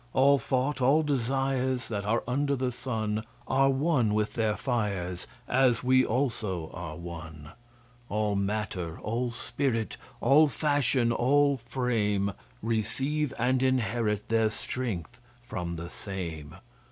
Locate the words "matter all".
8.35-9.29